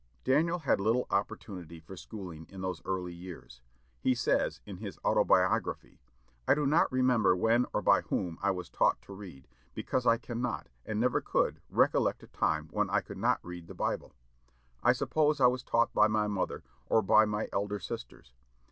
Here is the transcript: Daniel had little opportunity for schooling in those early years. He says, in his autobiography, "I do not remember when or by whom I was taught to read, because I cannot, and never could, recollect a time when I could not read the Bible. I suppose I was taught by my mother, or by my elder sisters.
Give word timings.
Daniel 0.23 0.57
had 0.57 0.79
little 0.81 1.05
opportunity 1.11 1.79
for 1.79 1.95
schooling 1.95 2.47
in 2.49 2.61
those 2.61 2.81
early 2.85 3.13
years. 3.13 3.61
He 3.99 4.15
says, 4.15 4.59
in 4.65 4.77
his 4.77 4.97
autobiography, 5.05 5.99
"I 6.47 6.55
do 6.55 6.65
not 6.65 6.91
remember 6.91 7.35
when 7.35 7.67
or 7.71 7.83
by 7.83 8.01
whom 8.01 8.39
I 8.41 8.49
was 8.49 8.67
taught 8.67 8.99
to 9.03 9.13
read, 9.13 9.47
because 9.75 10.07
I 10.07 10.17
cannot, 10.17 10.69
and 10.87 10.99
never 10.99 11.21
could, 11.21 11.61
recollect 11.69 12.23
a 12.23 12.27
time 12.27 12.67
when 12.71 12.89
I 12.89 13.01
could 13.01 13.19
not 13.19 13.45
read 13.45 13.67
the 13.67 13.75
Bible. 13.75 14.15
I 14.81 14.91
suppose 14.91 15.39
I 15.39 15.45
was 15.45 15.61
taught 15.61 15.93
by 15.93 16.07
my 16.07 16.25
mother, 16.25 16.63
or 16.87 17.03
by 17.03 17.25
my 17.25 17.47
elder 17.53 17.77
sisters. 17.77 18.33